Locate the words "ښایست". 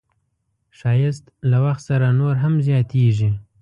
0.77-1.25